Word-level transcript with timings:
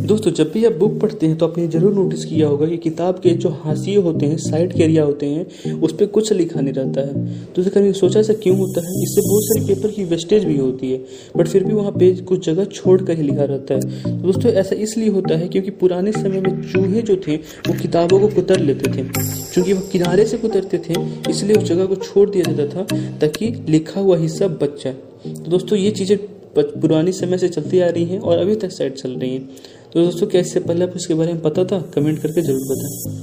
दोस्तों, 0.00 0.30
जब 0.30 0.50
भी 0.52 0.64
आप 0.64 0.72
बुक 0.72 0.98
पढ़ते 1.00 1.26
हैं 1.26 1.36
तो 1.38 1.46
आपने 1.46 1.66
ज़रूर 1.68 1.92
नोटिस 1.94 2.24
किया 2.24 2.46
होगा 2.48 2.66
कि 2.66 2.76
किताब 2.78 3.18
के 3.22 3.30
जो 3.34 3.48
हाशिए 3.64 3.96
होते 3.96 4.26
हैं 4.26 4.36
साइड 4.38 4.72
के 4.72 4.82
एरिया 4.82 5.02
होते 5.04 5.26
हैं, 5.26 5.72
उस 5.74 5.92
पर 5.92 6.06
कुछ 6.06 6.32
लिखा 6.32 6.60
नहीं 6.60 6.72
रहता 6.74 7.00
है। 7.00 7.44
तो 7.46 7.62
कभी 7.70 7.92
सोचा 7.92 8.20
ऐसा 8.20 8.32
क्यों 8.42 8.56
होता 8.58 8.80
है? 8.80 9.02
इससे 9.02 9.20
बहुत 9.20 9.44
सारे 9.44 9.66
पेपर 9.66 9.94
की 9.94 10.04
वेस्टेज 10.04 10.44
भी 10.44 10.56
होती 10.56 10.90
है 10.92 10.98
बट 11.36 11.48
फिर 11.48 11.64
भी 11.64 11.72
वहाँ 11.72 11.92
पे 11.92 12.10
कुछ 12.22 12.46
जगह 12.46 12.64
छोड़ 12.66 13.00
कर 13.02 13.16
ही 13.16 13.22
लिखा 13.22 13.44
रहता 13.44 13.74
है। 13.74 14.02
तो 14.02 14.10
दोस्तों, 14.22 14.52
ऐसा 14.52 14.76
इसलिए 14.78 15.08
होता 15.08 15.36
है 15.36 15.48
क्योंकि 15.48 15.70
पुराने 15.72 16.12
समय 16.12 16.40
में 16.40 16.62
चूहे 16.62 17.02
जो 17.02 17.16
थे, 17.18 17.36
वो 17.36 17.74
किताबों 17.82 18.20
को 18.20 18.28
कुतर 18.30 18.60
लेते 18.60 18.92
थे। 18.92 19.02
क्योंकि 19.04 19.72
वो 19.72 19.80
किनारे 19.92 20.24
से 20.24 20.36
कुतरते 20.38 20.78
थे, 20.78 21.00
इसलिए 21.30 21.56
उस 21.56 21.64
जगह 21.64 21.86
को 21.86 21.96
छोड़ 21.96 22.28
दिया 22.30 22.52
जाता 22.52 22.74
था, 22.74 23.16
ताकि 23.18 23.52
लिखा 23.68 24.00
हुआ 24.00 24.16
हिस्सा 24.18 24.48
बच 24.60 24.84
जाए। 24.84 24.94
तो 25.26 25.50
दोस्तों, 25.50 25.78
ये 25.78 25.90
चीज़ें 25.92 26.18
पुरानी 26.56 27.12
समय 27.12 27.38
से 27.38 27.48
चलती 27.48 27.78
आ 27.80 27.88
रही 27.88 28.04
हैं 28.04 28.18
और 28.20 28.38
अभी 28.38 28.54
तक 28.56 28.70
साइड 28.70 28.94
चल 28.94 29.10
रही 29.10 29.34
हैं। 29.34 29.48
तो 29.92 30.04
दोस्तों 30.04 30.26
क्या 30.26 30.40
इससे 30.40 30.60
पहले 30.60 30.84
आप 30.84 30.92
इसके 30.96 31.14
बारे 31.14 31.32
में 31.32 31.42
पता 31.42 31.64
था? 31.64 31.80
कमेंट 31.94 32.22
करके 32.22 32.42
ज़रूर 32.42 32.60
बताएँ। 32.66 33.19